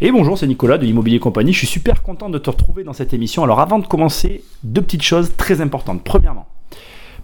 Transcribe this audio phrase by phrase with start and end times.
[0.00, 1.52] Et bonjour, c'est Nicolas de Immobilier Compagnie.
[1.52, 3.42] Je suis super content de te retrouver dans cette émission.
[3.42, 6.04] Alors avant de commencer, deux petites choses très importantes.
[6.04, 6.46] Premièrement,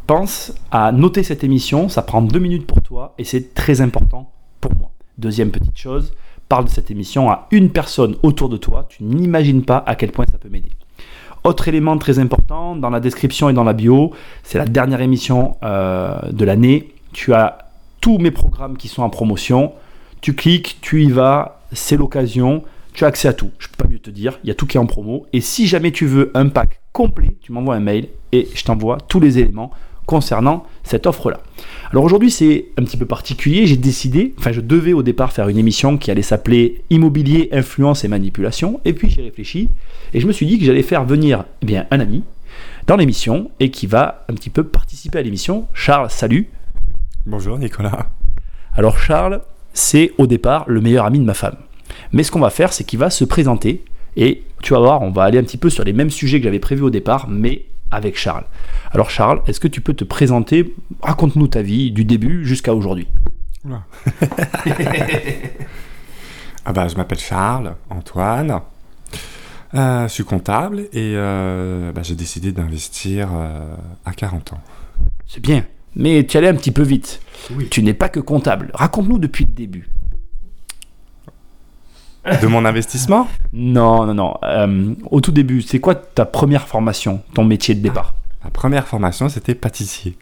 [0.09, 1.89] pense à noter cette émission.
[1.89, 4.91] Ça prend deux minutes pour toi et c'est très important pour moi.
[5.19, 6.15] Deuxième petite chose,
[6.49, 8.87] parle de cette émission à une personne autour de toi.
[8.89, 10.71] Tu n'imagines pas à quel point ça peut m'aider.
[11.45, 14.11] Autre élément très important, dans la description et dans la bio,
[14.43, 16.93] c'est la dernière émission euh, de l'année.
[17.13, 17.57] Tu as
[18.01, 19.75] tous mes programmes qui sont en promotion.
[20.25, 22.65] Tu cliques, tu y vas, c'est l'occasion.
[22.95, 23.51] Tu as accès à tout.
[23.59, 24.39] Je peux pas mieux te dire.
[24.43, 25.27] Il y a tout qui est en promo.
[25.35, 28.97] Et si jamais tu veux un pack complet, tu m'envoies un mail et je t'envoie
[29.07, 29.71] tous les éléments
[30.07, 31.41] concernant cette offre-là.
[31.91, 33.67] Alors aujourd'hui, c'est un petit peu particulier.
[33.67, 38.03] J'ai décidé, enfin, je devais au départ faire une émission qui allait s'appeler Immobilier, influence
[38.05, 38.81] et manipulation.
[38.87, 39.69] Et puis j'ai réfléchi
[40.15, 42.25] et je me suis dit que j'allais faire venir eh bien, un ami
[42.87, 45.69] dans l'émission et qui va un petit peu participer à l'émission.
[45.75, 46.49] Charles, salut.
[47.27, 48.09] Bonjour Nicolas.
[48.73, 49.43] Alors Charles,
[49.75, 51.57] c'est au départ le meilleur ami de ma femme.
[52.13, 53.85] Mais ce qu'on va faire, c'est qu'il va se présenter
[54.17, 56.45] et tu vas voir, on va aller un petit peu sur les mêmes sujets que
[56.45, 58.45] j'avais prévus au départ, mais avec Charles.
[58.93, 60.75] Alors Charles, est-ce que tu peux te présenter?
[61.03, 63.09] Raconte-nous ta vie du début jusqu'à aujourd'hui.
[66.65, 68.61] ah bah, je m'appelle Charles, Antoine.
[69.75, 74.61] Euh, je suis comptable et euh, bah, j'ai décidé d'investir euh, à 40 ans.
[75.27, 75.65] C'est bien,
[75.97, 77.21] mais tu allais un petit peu vite.
[77.71, 78.71] Tu n'es pas que comptable.
[78.75, 79.89] Raconte-nous depuis le début.
[82.41, 83.29] De mon investissement?
[83.53, 84.35] Non, non, non.
[84.45, 88.15] Euh, au tout début, c'est quoi ta première formation, ton métier de départ?
[88.43, 90.17] Ma première formation, c'était pâtissier,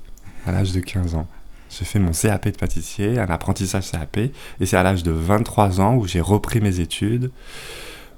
[0.44, 1.28] à l'âge de 15 ans.
[1.70, 4.32] J'ai fait mon CAP de pâtissier, un apprentissage CAP, et
[4.66, 7.30] c'est à l'âge de 23 ans où j'ai repris mes études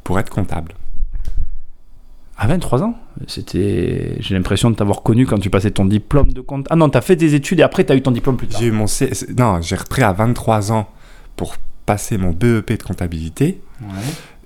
[0.02, 0.74] pour être comptable.
[2.36, 2.94] À 23 ans
[3.26, 4.16] C'était.
[4.18, 6.66] J'ai l'impression de t'avoir connu quand tu passais ton diplôme de compte.
[6.70, 8.60] Ah non, t'as fait des études et après t'as eu ton diplôme plus tard.
[8.60, 9.10] J'ai eu mon C...
[9.38, 10.88] Non, j'ai repris à 23 ans
[11.36, 11.54] pour
[11.86, 13.60] passer mon BEP de comptabilité.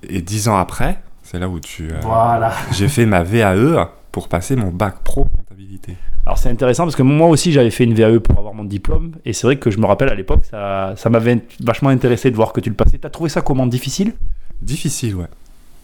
[0.03, 1.89] Et 10 ans après, c'est là où tu.
[1.91, 2.53] Euh, voilà.
[2.71, 5.95] j'ai fait ma VAE pour passer mon bac pro comptabilité.
[6.25, 9.13] Alors c'est intéressant parce que moi aussi j'avais fait une VAE pour avoir mon diplôme
[9.25, 12.35] et c'est vrai que je me rappelle à l'époque ça, ça m'avait vachement intéressé de
[12.35, 12.99] voir que tu le passais.
[12.99, 13.65] T'as trouvé ça comment?
[13.65, 14.13] Difficile?
[14.61, 15.27] Difficile, ouais.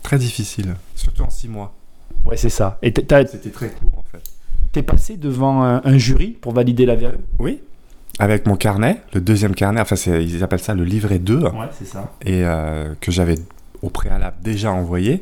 [0.04, 1.74] Très difficile, surtout en 6 mois.
[2.26, 2.78] Ouais, c'est ça.
[2.82, 4.24] Et C'était très court en fait.
[4.72, 7.62] T'es passé devant un, jury pour valider la VAE Oui,
[8.20, 11.40] avec mon carnet, le deuxième carnet, enfin ils appellent ça le livret 2.
[11.40, 12.14] Ouais, c'est ça.
[12.26, 13.36] Et euh, que j'avais
[13.82, 15.22] au préalable déjà envoyé,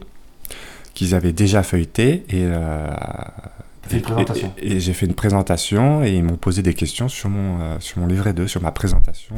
[0.94, 2.24] qu'ils avaient déjà feuilleté.
[2.30, 2.88] Et, euh,
[4.62, 8.00] et, j'ai fait une présentation et ils m'ont posé des questions sur mon, euh, sur
[8.00, 9.36] mon livret 2, sur ma présentation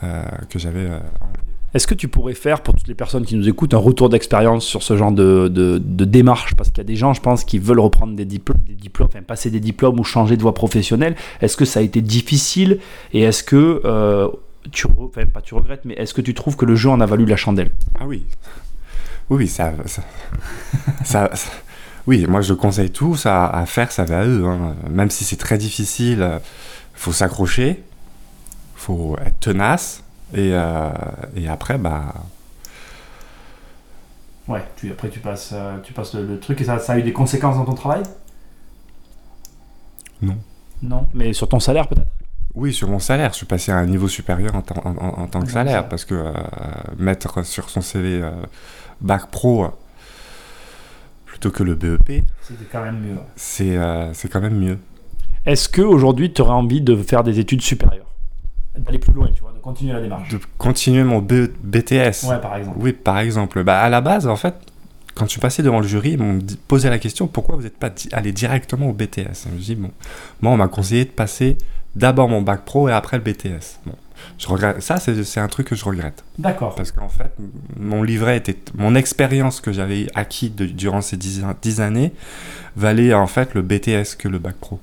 [0.00, 1.47] que j'avais envoyée.
[1.74, 4.64] Est-ce que tu pourrais faire, pour toutes les personnes qui nous écoutent, un retour d'expérience
[4.64, 6.54] sur ce genre de, de, démarche?
[6.54, 8.58] Parce qu'il y a des gens, je pense, qui veulent reprendre des diplômes,
[9.00, 11.14] enfin, passer des diplômes ou changer de voie professionnelle.
[11.42, 12.78] Est-ce que ça a été difficile?
[13.12, 14.28] Et est-ce que, euh,
[14.72, 17.06] tu, enfin, pas tu regrettes, mais est-ce que tu trouves que le jeu en a
[17.06, 17.70] valu la chandelle?
[18.00, 18.24] Ah oui.
[19.28, 19.74] Oui, ça,
[21.04, 21.30] ça,
[22.06, 24.46] Oui, moi je conseille tous à, à faire ça va eux.
[24.46, 24.74] Hein.
[24.88, 26.40] Même si c'est très difficile, il
[26.94, 27.82] faut s'accrocher,
[28.74, 30.02] faut être tenace
[30.34, 30.90] et, euh,
[31.36, 32.14] et après, bah.
[34.46, 37.02] Ouais, tu, après tu passes, euh, tu passes le, truc et ça, ça, a eu
[37.02, 38.02] des conséquences dans ton travail?
[40.22, 40.36] Non.
[40.82, 42.10] Non, mais sur ton salaire peut-être?
[42.54, 43.32] Oui, sur mon salaire.
[43.32, 44.62] Je suis passé à un niveau supérieur en,
[44.96, 46.32] en, tant que salaire parce que euh,
[46.96, 48.22] mettre sur son CV
[49.00, 49.66] bac pro
[51.26, 52.24] plutôt que le BEP.
[52.40, 53.18] C'était quand même mieux.
[53.36, 54.78] C'est quand même mieux.
[55.46, 58.12] Est-ce qu'aujourd'hui tu aurais envie de faire des études supérieures?
[58.76, 60.28] D'aller plus loin, tu vois continuer la démarche.
[60.30, 62.26] De continuer mon BTS.
[62.28, 62.78] Ouais, par exemple.
[62.80, 63.62] Oui, par exemple.
[63.64, 64.54] Bah, à la base, en fait,
[65.14, 67.76] quand je suis passé devant le jury, ils m'ont posé la question pourquoi vous n'êtes
[67.76, 69.90] pas allé directement au BTS Je me dis, bon,
[70.40, 71.58] moi, on m'a conseillé de passer
[71.96, 73.80] d'abord mon bac pro et après le BTS.
[73.84, 73.94] Bon,
[74.38, 74.80] je regrette.
[74.80, 76.24] Ça, c'est un truc que je regrette.
[76.38, 76.74] D'accord.
[76.74, 77.32] Parce qu'en fait,
[77.76, 78.56] mon livret était.
[78.74, 82.12] Mon expérience que j'avais acquis durant ces dix années
[82.76, 84.80] valait en fait le BTS que le bac pro.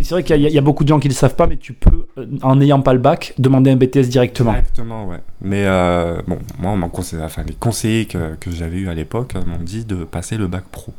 [0.00, 1.58] Oui, c'est vrai qu'il y, a beaucoup de gens qui ne le savent pas, mais
[1.58, 4.52] tu peux, euh, en n'ayant pas le bac, demander un BTS directement.
[4.52, 5.18] Directement, ouais.
[5.42, 9.34] Mais euh, bon, moi, mon conseil, enfin, les conseillers que, que j'avais eu à l'époque
[9.34, 10.94] m'ont dit de passer le bac pro.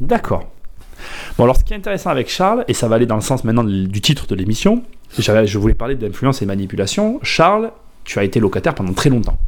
[0.00, 0.50] D'accord.
[1.38, 3.44] Bon, alors ce qui est intéressant avec Charles, et ça va aller dans le sens
[3.44, 4.82] maintenant du titre de l'émission,
[5.16, 7.20] je voulais parler d'influence et manipulation.
[7.22, 7.70] Charles,
[8.02, 9.38] tu as été locataire pendant très longtemps.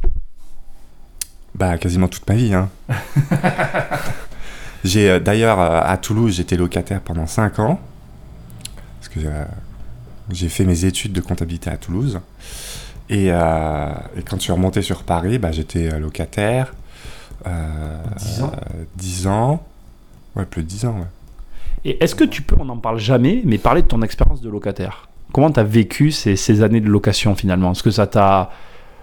[1.55, 2.53] Bah, quasiment toute ma vie.
[2.53, 2.69] Hein.
[4.85, 7.81] j'ai euh, d'ailleurs à Toulouse, j'étais locataire pendant 5 ans.
[9.17, 9.45] Euh,
[10.31, 12.19] j'ai fait mes études de comptabilité à Toulouse.
[13.09, 13.91] Et, euh,
[14.25, 16.73] quand je suis remonté sur Paris, bah, j'étais euh, locataire.
[17.45, 18.51] 10 ans
[18.95, 19.63] 10 ans.
[20.35, 20.95] Ouais, plus de 10 ans,
[21.83, 24.49] Et est-ce que tu peux, on n'en parle jamais, mais parler de ton expérience de
[24.49, 25.09] locataire?
[25.33, 27.73] Comment tu as vécu ces, ces, années de location finalement?
[27.73, 28.49] Est-ce que ça t'a.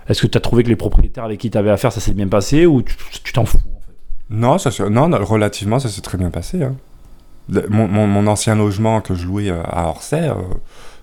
[0.08, 2.14] Est-ce que tu as trouvé que les propriétaires avec qui tu avais affaire, ça s'est
[2.14, 3.94] bien passé ou tu t'en fous en fait?
[4.30, 6.62] Non, ça, non, relativement, ça s'est très bien passé.
[6.62, 6.76] Hein.
[7.68, 10.30] Mon, mon, ancien logement que je louais à Orsay,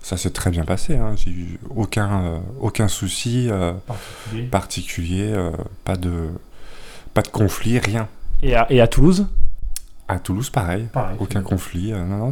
[0.02, 0.96] ça s'est très bien passé.
[0.96, 1.14] Hein.
[1.16, 3.48] J'ai eu aucun, aucun souci
[3.86, 5.34] particulier, particulier
[5.84, 6.28] pas, de,
[7.14, 8.08] pas de conflit, rien.
[8.42, 9.26] Et à, et à Toulouse?
[10.10, 10.86] À Toulouse, pareil.
[11.18, 11.92] Aucun conflit.
[11.92, 12.30] Euh, non, non,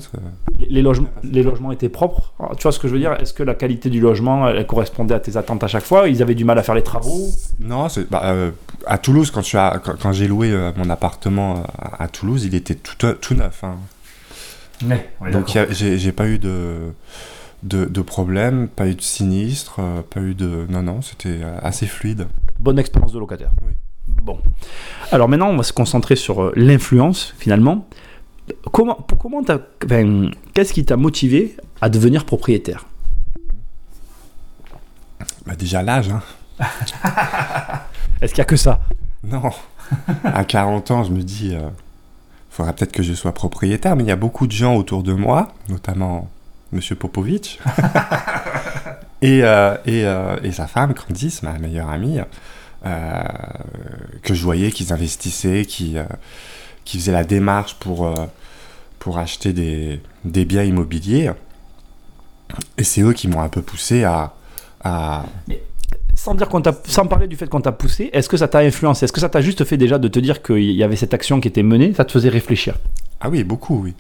[0.59, 2.33] les, logements, les logements étaient propres.
[2.57, 3.13] tu vois ce que je veux dire?
[3.21, 6.09] Est-ce que la qualité du logement elle correspondait à tes attentes à chaque fois?
[6.09, 7.29] Ils avaient du mal à faire les travaux?
[7.61, 8.51] Non, bah, euh,
[8.87, 12.97] à Toulouse, quand, as, quand, j'ai loué euh, mon appartement à, Toulouse, il était tout,
[13.21, 13.63] tout neuf.
[13.63, 13.77] Hein.
[15.33, 16.93] Donc j'ai pas eu de,
[17.63, 19.81] de, de, problème, pas eu de sinistre,
[20.11, 20.67] pas eu de.
[20.69, 22.27] Non, non, c'était assez fluide.
[22.59, 23.51] Bonne expérience de locataire.
[23.67, 23.73] Oui.
[24.09, 24.39] Bon.
[25.13, 27.89] Alors maintenant, on va se concentrer sur euh, l'influence, finalement.
[28.73, 29.43] Comment, comment
[30.55, 32.87] qu'est-ce qui t'a motivé à devenir propriétaire?
[35.47, 36.11] Bah Déjà l'âge.
[36.11, 36.23] Hein.
[38.21, 38.81] Est-ce qu'il n'y a que ça?
[39.25, 39.51] Non.
[40.25, 41.69] À 40 ans, je me dis, euh,
[42.57, 45.13] faudra peut-être que je sois propriétaire, mais il y a beaucoup de gens autour de
[45.13, 46.29] moi, notamment
[46.73, 47.61] Monsieur Popovic,
[49.23, 50.05] et, euh, et,
[50.47, 52.21] et, sa femme, Candice, ma meilleure amie,
[52.87, 53.23] euh,
[54.23, 56.05] que je voyais qu'ils investissaient, qui, euh,
[56.85, 58.27] qui faisaient la démarche pour, euh,
[58.99, 61.33] pour acheter des, des biens immobiliers.
[62.79, 64.35] Et c'est eux qui m'ont un peu poussé à.
[64.85, 65.25] à...
[66.17, 69.05] sans, dire qu'on sans parler du fait qu'on t'a poussé, est-ce que ça t'a influencé?
[69.05, 71.41] Est-ce que ça t'a juste fait déjà de te dire qu'il y avait cette action
[71.41, 71.93] qui était menée?
[71.95, 72.77] Ça te faisait réfléchir?
[73.21, 73.95] Ah oui, beaucoup, oui.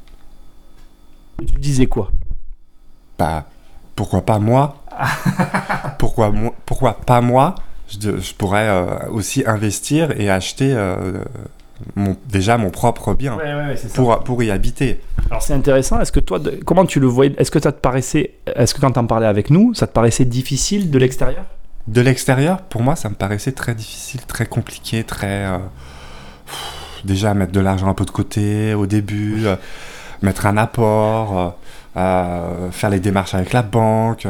[1.39, 2.11] Tu disais quoi?
[3.19, 3.47] Bah,
[3.95, 4.83] pourquoi pas moi?
[5.99, 6.33] Pourquoi,
[6.65, 7.55] pourquoi pas moi?
[7.89, 11.23] Je, pourrais euh, aussi investir et acheter euh,
[11.95, 13.37] mon, déjà mon propre bien
[13.95, 15.01] pour, pour y habiter.
[15.31, 16.01] Alors c'est intéressant.
[16.01, 18.93] Est-ce que toi, comment tu le voyais Est-ce que ça te paraissait, est-ce que quand
[18.93, 21.45] tu en parlais avec nous, ça te paraissait difficile de l'extérieur?
[21.89, 25.59] De l'extérieur, pour moi, ça me paraissait très difficile, très compliqué, très euh,
[27.05, 29.47] déjà mettre de l'argent un peu de côté au début,
[30.23, 31.57] mettre un apport,
[31.95, 34.27] faire les démarches avec la banque,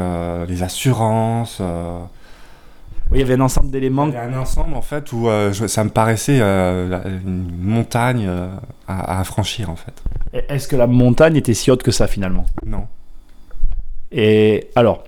[0.49, 1.63] les assurances
[3.13, 4.07] il y avait un ensemble d'éléments.
[4.09, 8.27] Il y avait un ensemble en fait où euh, ça me paraissait euh, une montagne
[8.29, 8.49] euh,
[8.89, 10.03] à, franchir en fait.
[10.49, 12.47] Est-ce que la montagne était si haute que ça finalement?
[12.65, 12.87] Non.
[14.11, 15.05] Et alors,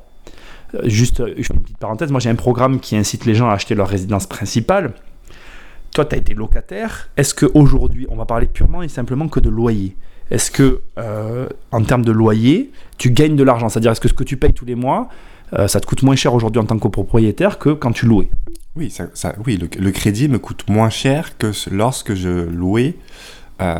[0.85, 3.89] juste une petite parenthèse, moi j'ai un programme qui incite les gens à acheter leur
[3.89, 4.93] résidence principale.
[5.95, 7.09] Toi, tu as été locataire.
[7.17, 9.97] Est-ce qu'aujourd'hui, on va parler purement et simplement que de loyer?
[10.31, 10.83] Est-ce que,
[11.73, 13.69] en termes de loyer, tu gagnes de l'argent?
[13.69, 15.09] C'est-à-dire, est-ce que ce que tu payes tous les mois,
[15.55, 18.29] euh, ça te coûte moins cher aujourd'hui en tant que copropriétaire que quand tu louais?
[18.77, 22.97] Oui, ça, oui le, crédit me coûte moins cher que lorsque je louais.
[23.61, 23.75] Euh,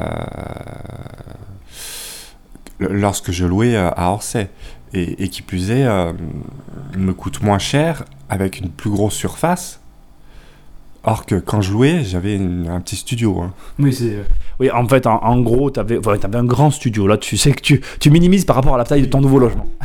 [2.81, 4.49] lorsque je louais euh, à Orsay.
[4.95, 5.87] Et, qui plus est,
[6.97, 9.81] me coûte moins cher avec une plus grosse surface.
[11.05, 13.41] Or que quand je louais, j'avais un petit studio.
[13.41, 13.53] Hein.
[13.79, 14.19] Oui, c'est...
[14.61, 15.99] Oui, en fait, en, gros, tu avais,
[16.35, 17.07] un grand studio.
[17.07, 19.39] Là, tu sais que tu, tu minimises par rapport à la taille de ton nouveau
[19.39, 19.67] logement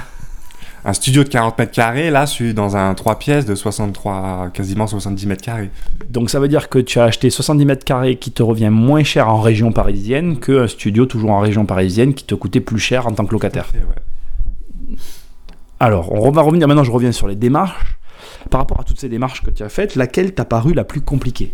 [0.86, 4.50] un studio de 40 mètres carrés, là, je suis dans un 3 pièces de 63,
[4.54, 5.70] quasiment 70 mètres carrés.
[6.10, 9.04] Donc ça veut dire que tu as acheté 70 mètres carrés qui te revient moins
[9.04, 13.08] cher en région parisienne qu'un studio toujours en région parisienne qui te coûtait plus cher
[13.08, 13.70] en tant que locataire.
[15.84, 17.98] Alors, on va revenir, maintenant je reviens sur les démarches.
[18.50, 21.02] Par rapport à toutes ces démarches que tu as faites, laquelle t'a paru la plus
[21.02, 21.54] compliquée?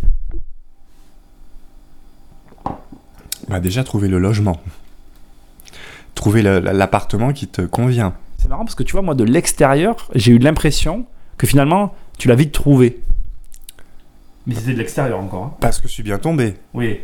[3.48, 4.62] Bah Déjà trouver le logement.
[6.14, 8.14] Trouver l'appartement qui te convient.
[8.38, 11.08] C'est marrant parce que tu vois, moi, de l'extérieur, j'ai eu l'impression
[11.40, 13.02] que finalement, tu l'as vite trouvé.
[14.46, 15.44] Mais c'était de l'extérieur encore.
[15.44, 15.54] Hein.
[15.60, 16.54] Parce que je suis bien tombé.
[16.76, 17.00] Oui.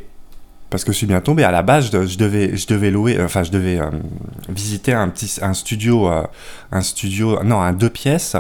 [0.75, 1.46] Parce que je suis bien tombé.
[1.46, 3.89] À la base, je, devais, je devais louer, enfin, je devais euh,
[4.50, 6.24] visiter un petit, un studio, euh,
[6.74, 8.36] un studio, non, un deux pièces.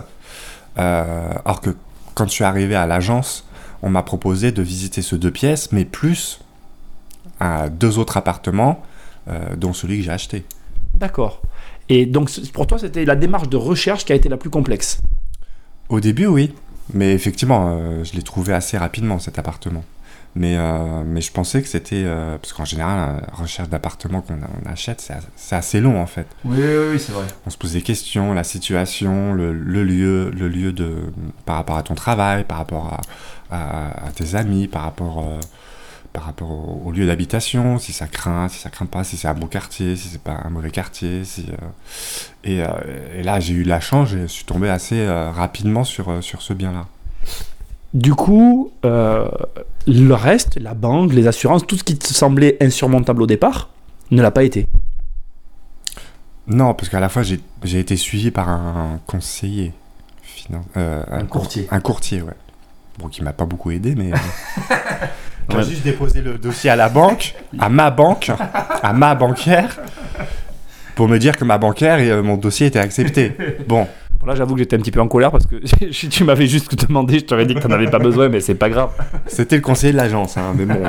[0.77, 1.69] Euh, alors que
[2.13, 3.47] quand je suis arrivé à l'agence,
[3.81, 6.41] on m'a proposé de visiter ce deux pièces, mais plus
[7.71, 8.83] deux autres appartements,
[9.55, 10.43] dont celui que j'ai acheté.
[10.93, 11.41] D'accord.
[11.87, 14.99] Et donc pour toi, c'était la démarche de recherche qui a été la plus complexe?
[15.87, 16.53] Au début, oui.
[16.93, 19.83] Mais effectivement, euh, je l'ai trouvé assez rapidement, cet appartement.
[20.37, 22.03] Mais, euh, mais je pensais que c'était...
[22.03, 26.27] Euh, parce qu'en général, la recherche d'appartement qu'on achète, c'est assez long, en fait.
[26.43, 27.25] Oui, oui, oui c'est vrai.
[27.45, 30.93] On se pose des questions, la situation, le, lieu, le lieu de,
[31.45, 32.99] par rapport à ton travail, par rapport
[33.49, 35.23] à, à tes amis, par rapport
[36.15, 39.33] par rapport au, lieu d'habitation, si ça craint, si ça craint pas, si c'est un
[39.33, 41.25] bon quartier, si c'est pas un mauvais quartier.
[41.25, 45.83] Si, euh, euh, et, là, j'ai eu la chance, je suis tombé assez euh, rapidement
[45.83, 46.87] sur, sur ce bien-là.
[47.95, 53.25] Du coup, le reste, la banque, les assurances, tout ce qui te semblait insurmontable au
[53.25, 53.69] départ,
[54.11, 54.67] ne l'a pas été.
[56.47, 59.71] Non, parce qu'à la fois, j'ai été suivi par un conseiller.
[60.75, 61.67] un, courtier.
[61.71, 62.33] Un courtier, ouais.
[62.99, 64.11] bon, qui m'a pas beaucoup aidé, mais.
[65.49, 68.29] J'ai juste déposé le dossier à la banque, à ma banque,
[68.81, 69.79] à ma banquière,
[70.95, 73.37] pour me dire que ma banquière et mon dossier était accepté.
[73.67, 73.87] Bon.
[74.25, 75.55] Là, j'avoue que j'étais un petit peu en colère parce que
[75.91, 78.39] si tu m'avais juste demandé, je t'aurais dit que tu n'en avais pas besoin, mais
[78.39, 78.91] c'est pas grave.
[79.27, 80.81] C'était le conseiller de l'agence, hein, mais bon.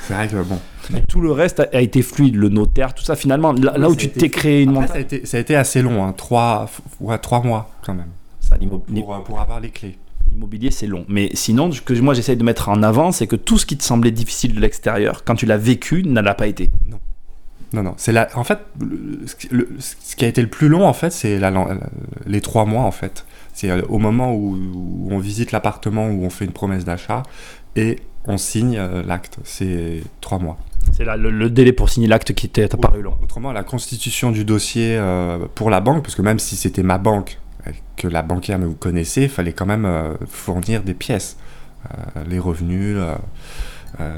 [0.00, 0.58] c'est vrai que bon.
[0.90, 3.14] Mais tout le reste a, été fluide, le notaire, tout ça.
[3.14, 5.06] Finalement, là, où tu t'es créé une montagne.
[5.24, 6.68] Ça, a été assez long, hein, trois,
[7.00, 8.10] ouais, trois mois quand même.
[8.40, 9.96] Ça, pour, pour avoir les clés.
[10.30, 11.04] L'immobilier, c'est long.
[11.08, 13.76] Mais sinon, ce que moi j'essaye de mettre en avant, c'est que tout ce qui
[13.76, 16.70] te semblait difficile de l'extérieur, quand tu l'as vécu, n'a pas été.
[16.88, 16.98] Non.
[17.72, 17.94] Non, non.
[17.96, 18.28] C'est la...
[18.34, 21.52] En fait, ce qui a été le plus long, en fait, c'est la...
[22.26, 23.24] les trois mois, en fait.
[23.52, 27.22] C'est euh, au moment où, on visite l'appartement, où on fait une promesse d'achat,
[27.76, 29.38] et on signe euh, l'acte.
[29.44, 30.58] C'est trois mois.
[30.92, 33.16] C'est le, le, délai pour signer l'acte qui était apparu long.
[33.22, 36.98] Autrement, la constitution du dossier euh, pour la banque, parce que même si c'était ma
[36.98, 37.38] banque,
[37.96, 39.88] que la banquière me connaissait, il fallait quand même
[40.28, 41.36] fournir des pièces.
[42.28, 42.96] les revenus,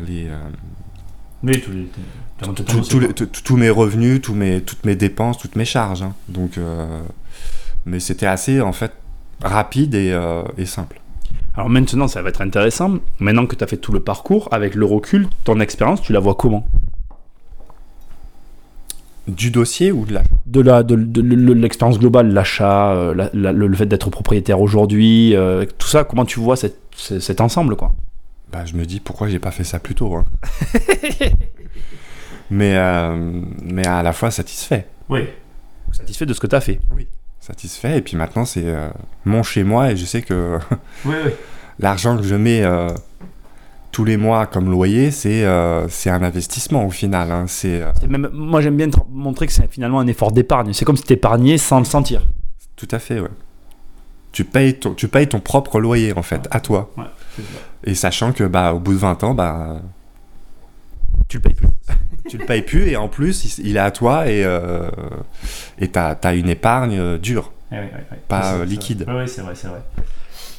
[0.07, 0.31] les...
[1.45, 1.73] Oui, tous
[3.01, 3.09] les
[3.45, 6.03] tous mes revenus, tous mes, toutes mes dépenses, toutes mes charges.
[6.03, 6.15] Hein.
[6.29, 7.03] Donc, euh,
[7.87, 8.93] mais c'était assez en fait
[9.43, 11.01] rapide et, euh, et, simple.
[11.55, 12.99] Alors maintenant, ça va être intéressant.
[13.19, 16.21] Maintenant que tu as fait tout le parcours, avec le recul, ton expérience, tu la
[16.21, 16.67] vois comment?
[19.29, 20.29] Du dossier ou de l'achat?
[20.47, 20.95] De la de,
[21.53, 25.35] l'expérience globale, l'achat, euh, le fait d'être propriétaire aujourd'hui,
[25.79, 26.05] tout ça.
[26.05, 27.93] Comment tu vois cet, cet ensemble, quoi?
[28.55, 30.15] Bah, je me dis pourquoi j'ai pas fait ça plus tôt.
[30.15, 30.25] Hein.
[32.51, 34.87] mais, euh, mais à la fois satisfait.
[35.09, 35.29] Oui.
[35.91, 36.79] Satisfait de ce que tu as fait.
[36.95, 37.09] Oui.
[37.41, 37.99] Satisfait.
[37.99, 38.91] Et puis maintenant, c'est euh,
[39.25, 40.61] mon chez moi et je sais que
[41.05, 41.33] oui, oui.
[41.81, 42.91] l'argent que je mets euh,
[43.91, 45.45] tous les mois comme loyer, c'est
[45.89, 47.33] c'est un investissement au final.
[47.33, 47.47] Hein.
[47.49, 50.73] C'est, même, moi, j'aime bien montrer que c'est finalement un effort d'épargne.
[50.75, 52.23] C'est comme si tu épargnais sans le sentir.
[52.77, 53.31] Tout à fait, ouais.
[54.35, 56.91] Tu payes ton, tu payes ton propre loyer, en fait, à toi.
[56.97, 57.05] Ouais,
[57.85, 59.81] et sachant que bah, au bout de 20 ans, bah,
[61.29, 61.69] tu le payes plus.
[62.29, 64.91] tu le payes plus et en plus, il est à toi et euh,
[65.79, 67.77] tu as, une épargne euh, dure, eh
[68.27, 69.07] pas euh, liquide.
[69.07, 69.83] Oui, c'est vrai, c'est vrai.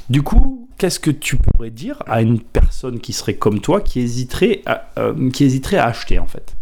[0.10, 4.00] Du coup, qu'est-ce que tu pourrais dire à une personne qui serait comme toi, qui
[4.00, 4.86] hésiterait à,
[5.34, 6.56] qui hésiterait à acheter en fait?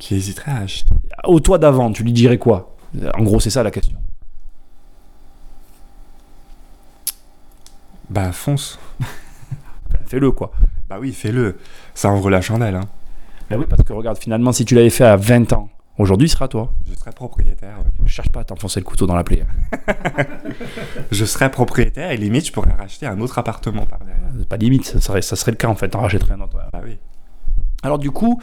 [0.00, 0.90] Qui hésiterait à acheter?
[1.22, 2.74] Au toi d'avant, tu lui dirais quoi?
[3.14, 3.95] En gros, c'est ça la question.
[8.16, 8.78] Bah fonce.
[10.06, 10.50] fais-le quoi.
[10.88, 11.58] Bah oui, fais-le.
[11.92, 12.76] Ça ouvre la chandelle.
[12.76, 12.88] Hein.
[13.50, 15.68] Bah oui, parce que regarde, finalement, si tu l'avais fait à 20 ans,
[15.98, 16.72] aujourd'hui, ce sera toi.
[16.88, 17.76] Je serai propriétaire.
[18.06, 19.44] Je cherche pas à t'enfoncer le couteau dans la plaie.
[21.10, 24.46] je serai propriétaire et limite, je pourrais racheter un autre appartement par derrière.
[24.48, 26.56] Pas limite, ça serait, ça serait le cas en fait, rachèterais un autre.
[26.72, 26.96] Bah oui.
[27.82, 28.40] Alors du coup,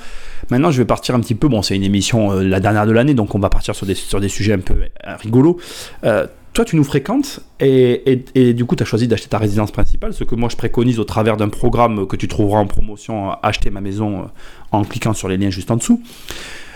[0.51, 2.91] maintenant je vais partir un petit peu, bon c'est une émission euh, la dernière de
[2.91, 5.59] l'année, donc on va partir sur des, sur des sujets un peu euh, rigolos.
[6.03, 10.13] Euh, toi, tu nous fréquentes et, du coup, tu as choisi d'acheter ta résidence principale,
[10.13, 13.71] ce que moi je préconise au travers d'un programme que tu trouveras en promotion, Acheter
[13.71, 14.25] ma maison, euh,
[14.71, 16.01] en cliquant sur les liens juste en dessous.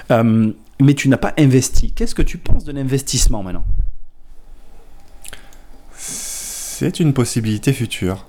[0.09, 1.91] Euh, mais tu n'as pas investi.
[1.91, 3.65] Qu'est-ce que tu penses de l'investissement maintenant?
[5.95, 8.25] C'est une possibilité future.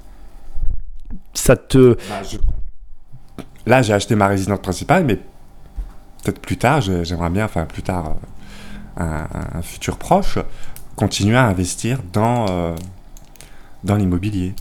[1.34, 1.94] Ça te.
[2.08, 2.22] Bah,
[3.66, 8.16] Là, j'ai acheté ma résidence principale, mais peut-être plus tard, j'aimerais bien, enfin plus tard,
[8.98, 9.24] euh,
[9.54, 10.38] un futur proche,
[10.98, 12.74] continuer à investir dans, euh,
[13.84, 14.52] dans l'immobilier.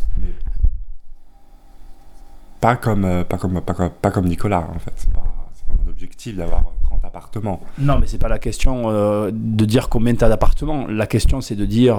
[2.62, 4.94] Pas comme, euh, pas, comme, pas, comme, Nicolas, en fait.
[4.96, 7.60] C'est pas, pas mon objectif d'avoir 30 appartements.
[7.80, 10.86] Non, mais c'est pas la question euh, de dire combien tu as d'appartements.
[10.88, 11.98] La question, c'est de dire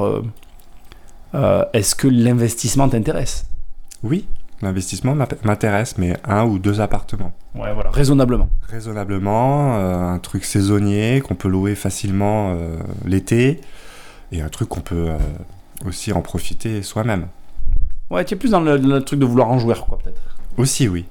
[1.75, 3.47] est-ce que l'investissement t'intéresse?
[4.05, 4.27] Oui,
[4.63, 7.33] l'investissement m'intéresse, mais un ou deux appartements.
[7.57, 8.49] Ouais, voilà, raisonnablement.
[8.69, 12.57] Raisonnablement, un truc saisonnier qu'on peut louer facilement
[13.05, 13.61] l'été
[14.33, 15.19] et un truc qu'on peut euh,
[15.87, 17.29] aussi en profiter soi-même.
[18.11, 20.21] Ouais, tu es plus dans le, truc de vouloir en jouer, quoi, peut-être.
[20.57, 21.05] Aussi, oui.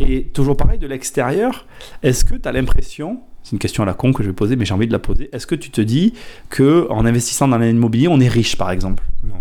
[0.00, 1.66] Et toujours pareil, de l'extérieur,
[2.02, 4.56] est-ce que tu as l'impression, c'est une question à la con que je vais poser,
[4.56, 6.14] mais j'ai envie de la poser, est-ce que tu te dis
[6.50, 9.02] que en investissant dans l'immobilier, on est riche, par exemple?
[9.24, 9.40] Non.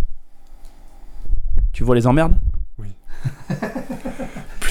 [1.74, 2.38] Tu vois les emmerdes?
[2.80, 2.88] Oui.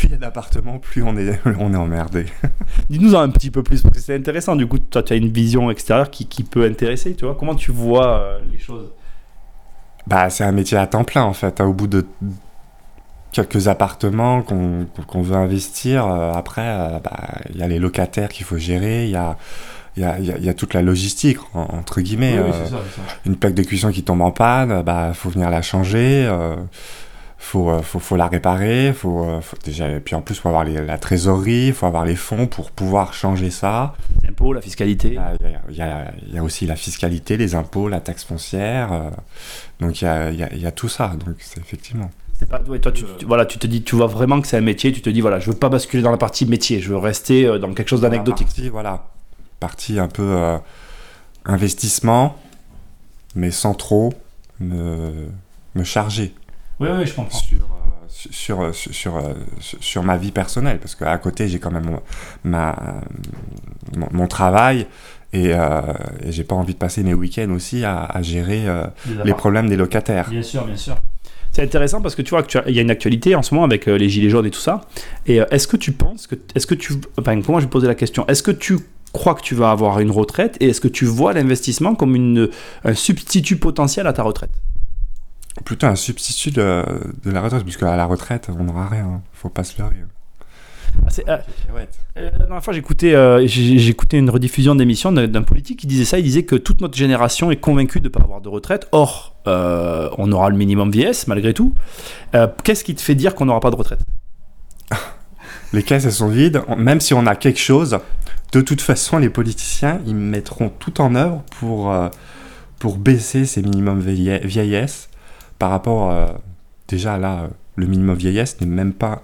[0.06, 2.26] plus il y a d'appartements, plus on est, on est emmerdé.
[2.90, 4.56] Dis-nous un petit peu plus, parce que c'est intéressant.
[4.56, 7.34] Du coup, toi, tu as une vision extérieure qui, qui peut intéresser, tu vois.
[7.34, 8.90] Comment tu vois euh, les choses?
[10.06, 11.60] Bah, c'est un métier à temps plein, en fait.
[11.60, 12.06] Au bout de
[13.32, 18.46] quelques appartements qu'on veut investir, euh, après, euh, bah, il y a les locataires qu'il
[18.46, 19.36] faut gérer, il y a...
[19.98, 22.38] Il y, y, y a, toute la logistique, entre guillemets.
[22.38, 22.76] Oui, ça,
[23.24, 26.28] Une plaque de cuisson qui tombe en panne, bah faut venir la changer.
[27.38, 30.40] Faut, euh, faut, faut, la réparer, faut, euh, faut déjà, et puis en plus, il
[30.40, 33.94] faut avoir la trésorerie, il faut avoir les fonds pour pouvoir changer ça.
[34.22, 35.18] Les impôts, la fiscalité.
[35.68, 38.92] Il y, a, y, a, aussi la fiscalité, les impôts, la taxe foncière.
[38.92, 39.10] Euh,
[39.80, 41.12] donc il y a, y a, tout ça.
[41.24, 42.10] Donc c'est effectivement.
[42.50, 45.00] Pas, toi, tu, voilà, tu te dis, tu vois vraiment que c'est un métier, tu
[45.00, 47.72] te dis, voilà, je veux pas basculer dans la partie métier, je veux rester dans
[47.72, 48.48] quelque chose d'anecdotique.
[48.48, 49.06] Partie, voilà,
[49.58, 50.58] partie un peu
[51.46, 52.36] investissement,
[53.34, 54.12] mais sans trop
[54.60, 55.28] me,
[55.74, 56.34] me charger.
[56.80, 57.38] Oui, oui, je comprends.
[58.08, 61.58] Sur, euh, sur, euh, sur, euh, sur, sur, ma vie personnelle, parce qu'à côté, j'ai
[61.58, 61.98] quand même
[62.44, 63.00] ma,
[64.12, 64.86] mon, travail
[65.32, 68.64] et, et j'ai pas envie de passer mes week-ends aussi à, à gérer
[69.24, 70.30] les problèmes des locataires.
[70.30, 70.96] Bien sûr, bien sûr.
[71.52, 73.86] C'est intéressant parce que tu vois qu'il y a une actualité en ce moment avec
[73.86, 74.82] les gilets jaunes et tout ça.
[75.26, 77.94] Et est-ce que tu penses que, est-ce que tu, enfin, comment je vais poser la
[77.94, 78.26] question?
[78.26, 78.78] Est-ce que tu
[79.12, 82.50] crois que tu vas avoir une retraite et est-ce que tu vois l'investissement comme une,
[82.84, 84.50] un substitut potentiel à ta retraite?
[85.64, 86.84] Plutôt un substitut de,
[87.24, 89.04] de la retraite, puisque à la retraite, on n'aura rien.
[89.04, 89.22] Hein.
[89.32, 89.96] Faut pas se leurrer.
[91.04, 91.38] Ah, euh,
[92.16, 96.18] euh, la dernière fois, j'écoutais euh, j'écoutais une rediffusion d'émission d'un politique qui disait ça.
[96.18, 98.88] Il disait que toute notre génération est convaincue de ne pas avoir de retraite.
[98.92, 101.74] Or, on aura le minimum vieillesse malgré tout.
[102.64, 104.00] Qu'est-ce qui te fait dire qu'on n'aura pas de retraite?
[105.72, 106.62] Les caisses, elles sont vides.
[106.76, 107.98] Même si on a quelque chose,
[108.52, 111.92] de toute façon, les politiciens, ils mettront tout en œuvre pour,
[112.78, 115.08] pour baisser ces minimums vieillesse
[115.58, 116.26] par rapport, euh,
[116.88, 119.22] déjà là, euh, le minimum vieillesse n'est même pas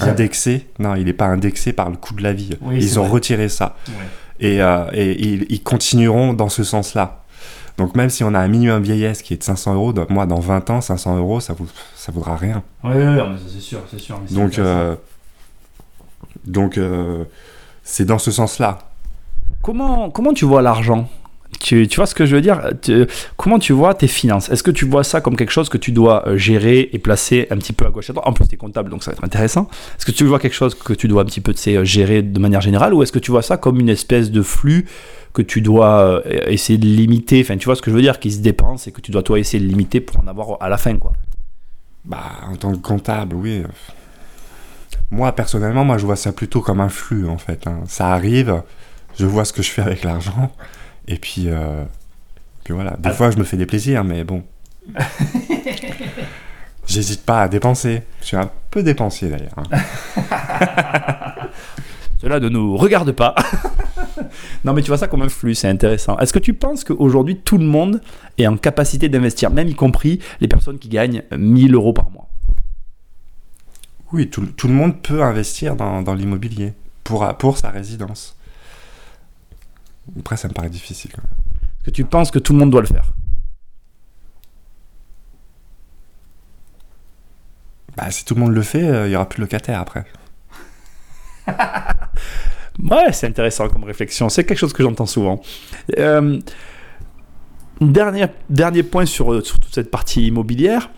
[0.00, 0.68] indexé.
[0.78, 2.50] Non, il n'est pas indexé par le coût de la vie.
[2.72, 3.76] ils ont retiré ça.
[4.40, 7.22] Et, euh, et, ils continueront dans ce sens-là.
[7.76, 10.38] Donc même si on a un minimum vieillesse qui est de 500 euros, moi dans
[10.38, 11.66] 20 ans, 500 euros, ça ne
[11.96, 12.62] ça vaudra rien.
[12.84, 13.18] Oui, oui,
[13.48, 14.20] c'est sûr, c'est sûr.
[14.30, 14.60] donc,
[16.44, 16.78] donc
[17.82, 18.78] c'est dans ce sens-là.
[19.62, 21.08] Comment, comment tu vois l'argent?
[21.58, 22.60] Tu, vois ce que je veux dire?
[23.36, 24.48] Comment tu vois tes finances?
[24.50, 27.46] Est-ce que tu vois ça comme quelque chose que tu dois euh, gérer et placer
[27.50, 28.26] un petit peu à gauche à droite?
[28.28, 29.68] En plus, tu es comptable, donc ça va être intéressant.
[29.96, 32.38] Est-ce que tu vois quelque chose que tu dois un petit peu euh, gérer de
[32.38, 34.86] manière générale ou est-ce que tu vois ça comme une espèce de flux
[35.32, 37.40] que tu dois euh, essayer de limiter?
[37.40, 39.22] Enfin, tu vois ce que je veux dire Qui se dépense et que tu dois
[39.22, 41.12] toi essayer de limiter pour en avoir à la fin, quoi.
[42.04, 43.62] Bah, en tant que comptable, oui.
[45.10, 47.66] Moi, personnellement, moi, je vois ça plutôt comme un flux, en fait.
[47.66, 47.82] Hein.
[47.86, 48.62] Ça arrive,
[49.18, 50.50] je vois ce que je fais avec l'argent
[51.06, 51.84] et puis, euh,
[52.64, 52.96] puis voilà.
[52.98, 53.12] Des ah.
[53.12, 54.42] fois, je me fais des plaisirs, mais bon.
[56.86, 58.02] J'hésite pas à dépenser.
[58.20, 59.54] Je suis un peu dépensier d'ailleurs.
[59.56, 59.64] Hein.
[62.20, 63.34] Cela ne nous regarde pas.
[64.64, 66.18] non, mais tu vois ça comme un flux, c'est intéressant.
[66.18, 68.00] Est-ce que tu penses qu'aujourd'hui, tout le monde
[68.38, 72.28] est en capacité d'investir, même y compris les personnes qui gagnent 1000 euros par mois?
[74.12, 78.36] Oui, tout, tout, le monde peut investir dans, dans l'immobilier pour, pour sa résidence.
[80.18, 81.12] Après, ça me paraît difficile.
[81.12, 83.12] Est-ce que tu penses que tout le monde doit le faire
[87.96, 90.04] bah, Si tout le monde le fait, euh, il n'y aura plus de locataires après.
[92.78, 94.28] ouais, c'est intéressant comme réflexion.
[94.28, 95.42] C'est quelque chose que j'entends souvent.
[95.98, 96.38] Euh,
[97.80, 100.90] dernier, dernier point sur, euh, sur, toute cette partie immobilière.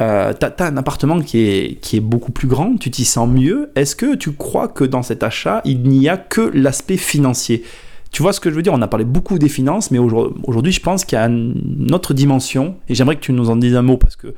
[0.00, 3.28] Euh, tu as, un appartement qui est, qui est beaucoup plus grand, tu t'y sens
[3.28, 3.72] mieux.
[3.74, 7.64] Est-ce que tu crois que dans cet achat, il n'y a que l'aspect financier?
[8.10, 10.72] Tu vois ce que je veux dire On a parlé beaucoup des finances, mais aujourd'hui,
[10.72, 13.76] je pense qu'il y a une autre dimension, et j'aimerais que tu nous en dises
[13.76, 14.34] un mot, parce que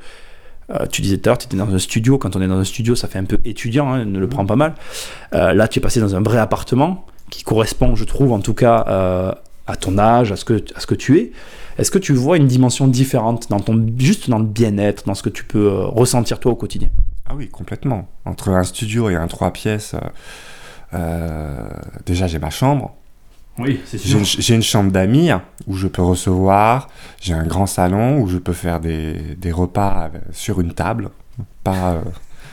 [0.71, 2.57] euh, tu disais tout à l'heure, tu étais dans un studio, quand on est dans
[2.57, 4.75] un studio, ça fait un peu étudiant, hein, ne le prends pas mal.
[5.33, 8.53] Euh, là, tu es passé dans un vrai appartement, qui correspond, je trouve, en tout
[8.53, 9.31] cas, euh,
[9.67, 11.31] à ton âge, à ce que, à ce que tu es.
[11.77, 15.23] Est-ce que tu vois une dimension différente, dans ton, juste dans le bien-être, dans ce
[15.23, 16.89] que tu peux ressentir toi au quotidien?
[17.27, 18.09] Ah oui, complètement.
[18.25, 19.95] Entre un studio et un trois pièces,
[22.05, 22.95] déjà j'ai ma chambre,
[23.57, 24.19] oui, c'est sûr.
[24.23, 25.29] J'ai une, chambre d'amis
[25.67, 30.09] où je peux recevoir, j'ai un grand salon où je peux faire des, des repas
[30.31, 31.09] sur une table,
[31.63, 32.01] pas, euh,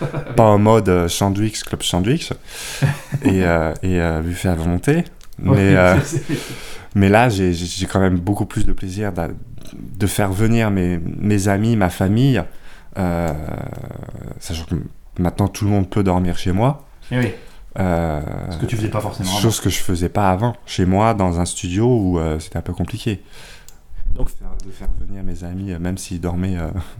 [0.37, 2.33] pas en mode euh, sandwich, club sandwich,
[3.23, 5.05] et, euh, et euh, buffet à volonté.
[5.39, 5.77] Mais,
[6.95, 9.35] mais là, j'ai quand même beaucoup plus de plaisir de,
[9.73, 12.43] de faire venir mes, mes, amis, ma famille,
[12.97, 14.75] sachant que
[15.21, 16.87] maintenant tout le monde peut dormir chez moi.
[17.13, 17.33] oui.
[17.79, 19.31] Euh, ce que tu faisais pas forcément.
[19.31, 19.39] Avant.
[19.39, 22.63] Chose que je faisais pas avant, chez moi, dans un studio où euh, c'était un
[22.63, 23.23] peu compliqué.
[24.15, 24.29] Donc,
[24.65, 26.57] de faire venir mes amis, euh, même s'ils dormaient.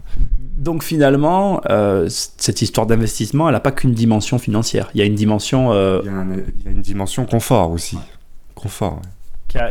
[0.57, 1.61] Donc finalement,
[2.07, 4.89] cette histoire d'investissement, elle n'a pas qu'une dimension financière.
[4.93, 5.73] Il y a une dimension.
[5.73, 6.23] Il, y a
[6.59, 7.97] il, y a une dimension confort aussi.
[8.55, 9.01] Confort.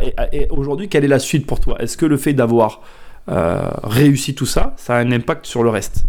[0.02, 1.80] Et, et aujourd'hui, quelle est la suite pour toi?
[1.80, 2.80] Est-ce que le fait d'avoir
[3.26, 6.04] réussi tout ça, ça a un impact sur le reste?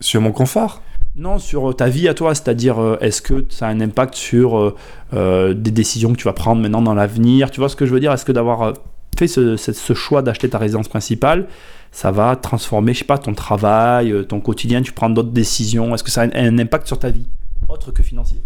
[0.00, 0.80] Sur mon confort?
[1.18, 4.14] Non, sur euh, ta vie à toi, c'est-à-dire euh, est-ce que ça a un impact
[4.14, 4.74] sur
[5.12, 7.50] euh, des décisions que tu vas prendre maintenant dans l'avenir?
[7.50, 8.12] Tu vois ce que je veux dire?
[8.12, 8.74] Est-ce que d'avoir
[9.18, 11.48] fait ce, choix d'acheter ta résidence principale,
[11.90, 15.92] ça va transformer, je sais pas, ton travail, ton quotidien, tu prends d'autres décisions?
[15.92, 17.26] Est-ce que ça a un, impact sur ta vie,
[17.68, 18.40] autre que financier?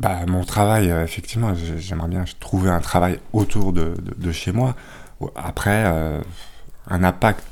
[0.00, 3.94] Bah, Mon travail, effectivement, j'aimerais bien trouver un travail autour de,
[4.32, 4.74] chez moi.
[5.36, 5.84] Après,
[6.88, 7.44] un impact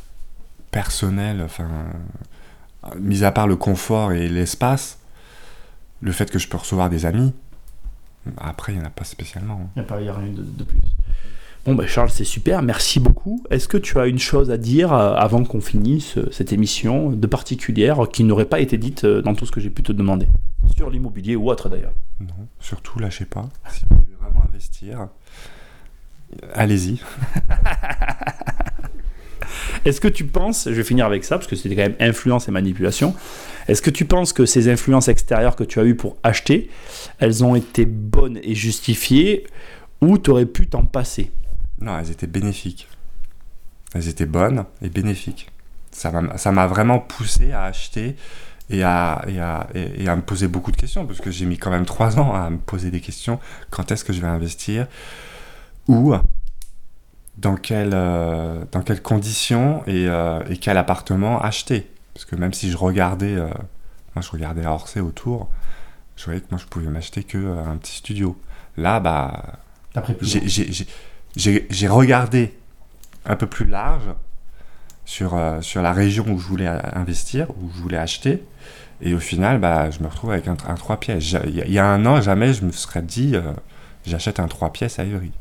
[0.72, 1.68] personnel, enfin,
[2.98, 4.98] mis à part le confort et l'espace,
[6.00, 7.32] le fait que je peux recevoir des amis,
[8.36, 9.70] après, il n'y en a pas spécialement.
[9.76, 10.78] Il n'y a, pas, rien de, plus.
[11.64, 13.42] Bon, ben Charles, c'est super, merci beaucoup.
[13.50, 17.10] Est-ce que tu as une chose à dire euh, avant qu'on finisse euh, cette émission
[17.10, 19.92] de particulière qui n'aurait pas été dite euh, dans tout ce que j'ai pu te
[19.92, 20.26] demander?
[20.76, 23.48] Sur l'immobilier ou autre d'ailleurs Non, surtout lâchez pas.
[23.68, 25.08] Si vous voulez vraiment investir,
[26.54, 27.00] allez-y.
[29.84, 32.48] Est-ce que tu penses, je vais finir avec ça, parce que c'était quand même influence
[32.48, 33.14] et manipulation,
[33.66, 36.70] est-ce que tu penses que ces influences extérieures que tu as eues pour acheter,
[37.18, 39.46] elles ont été bonnes et justifiées,
[40.00, 41.30] ou tu aurais pu t'en passer?
[41.80, 42.88] Non, elles étaient bénéfiques.
[43.94, 45.50] Elles étaient bonnes et bénéfiques.
[45.92, 48.16] Ça m'a vraiment poussé à acheter
[48.68, 51.58] et à, et, à, et à, me poser beaucoup de questions, parce que j'ai mis
[51.58, 53.40] quand même trois ans à me poser des questions.
[53.70, 54.86] Quand est-ce que je vais investir?
[55.88, 56.14] Où?
[57.38, 61.90] Dans, quelle, euh, dans quelles conditions et, euh, et, quel appartement acheter.
[62.14, 63.48] Parce que même si je regardais, euh,
[64.14, 65.48] moi je regardais à Orsay autour,
[66.16, 68.38] je voyais que moi je pouvais m'acheter qu'un petit studio.
[68.76, 69.60] Là, bah,
[71.36, 72.54] j'ai regardé
[73.24, 74.10] un peu plus large
[75.04, 78.44] sur, sur la région où je voulais investir, où je voulais acheter.
[79.02, 81.34] Et au final, bah, je me retrouve avec un, un 3 pièces.
[81.46, 83.34] Il y, a un an, jamais je me serais dit,
[84.06, 85.32] j'achète un 3 pièces à Ivry.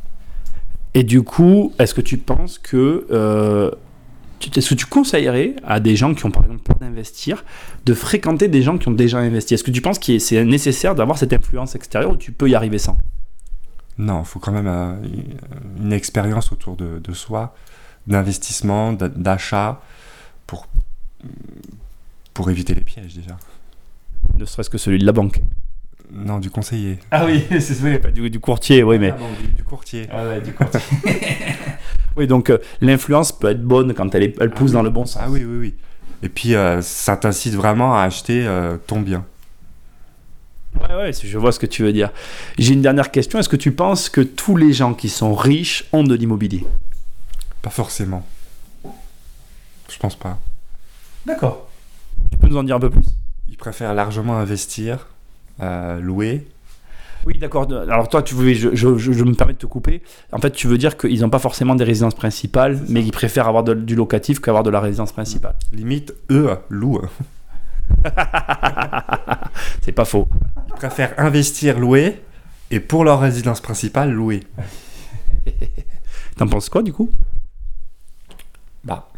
[0.94, 3.72] Et du coup, est-ce que tu penses que euh,
[4.56, 7.44] est-ce que tu conseillerais à des gens qui ont par exemple peur d'investir
[7.86, 9.54] de fréquenter des gens qui ont déjà investi?
[9.54, 12.56] Est-ce que tu penses que c'est nécessaire d'avoir cette influence extérieure ou tu peux y
[12.56, 12.98] arriver sans?
[13.98, 14.96] Non, il faut quand même euh,
[15.82, 17.54] une expérience autour de, de soi,
[18.08, 19.82] d'investissement, d'achat,
[20.48, 20.68] pour,
[22.34, 23.38] pour éviter les pièges déjà.
[24.38, 25.42] Ne serait-ce que celui de la banque.
[26.12, 26.98] Non, du conseiller.
[27.12, 29.12] Ah oui, c'est vrai, du, du, courtier, oui, mais.
[29.12, 30.08] Ah du, courtier.
[30.12, 30.82] Ah ouais, du courtier.
[32.18, 34.90] oui, donc euh, l'influence peut être bonne quand elle, est, elle pousse ah dans le
[34.90, 35.22] bon sens.
[35.24, 35.76] Ah oui, oui, oui.
[36.24, 39.26] Et puis, euh, ça t'incite vraiment à acheter euh, ton bien.
[40.80, 42.12] Ouais, ouais, je vois ce que tu veux dire.
[42.58, 43.40] J'ai une dernière question.
[43.40, 46.66] Est-ce que tu penses que tous les gens qui sont riches ont de l'immobilier?
[47.62, 48.26] Pas forcément.
[49.90, 50.40] Je pense pas.
[51.26, 51.70] D'accord.
[52.32, 53.06] Tu peux nous en dire un peu plus?
[53.48, 55.08] Ils préfèrent largement investir
[55.60, 56.48] louer.
[57.26, 57.68] Oui, d'accord.
[57.72, 60.02] Alors toi, tu veux, je, je, me permets de te couper.
[60.32, 63.48] En fait, tu veux dire qu'ils n'ont pas forcément des résidences principales, mais ils préfèrent
[63.48, 65.56] avoir du locatif qu'avoir de la résidence principale.
[65.74, 67.02] Limite, eux louent.
[69.82, 70.30] C'est pas faux.
[70.70, 72.22] Ils préfèrent investir, louer,
[72.72, 74.42] et pour leur résidence principale, louer.
[76.38, 77.10] T'en penses quoi du coup?
[78.84, 79.10] Bah,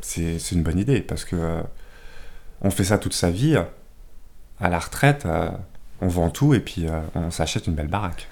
[0.00, 1.62] c'est une bonne idée parce que euh,
[2.60, 3.58] on fait ça toute sa vie
[4.60, 5.48] à la retraite, euh,
[6.00, 8.28] on vend tout et puis euh, on s'achète une belle baraque.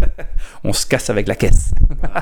[0.64, 1.72] on se casse avec la caisse.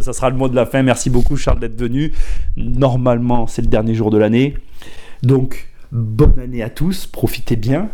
[0.00, 0.82] Ça sera le mot de la fin.
[0.82, 2.12] Merci beaucoup Charles d'être venu.
[2.56, 4.56] Normalement, c'est le dernier jour de l'année.
[5.22, 7.90] Donc, bonne année à tous, profitez bien.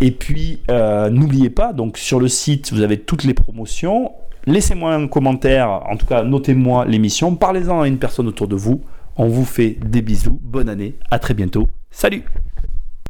[0.00, 4.12] Et puis, euh, n'oubliez pas, donc sur le site, vous avez toutes les promotions.
[4.46, 7.36] Laissez-moi un commentaire, en tout cas, notez-moi l'émission.
[7.36, 8.82] Parlez-en à une personne autour de vous.
[9.16, 10.40] On vous fait des bisous.
[10.42, 10.96] Bonne année.
[11.10, 11.68] À très bientôt.
[11.90, 12.24] Salut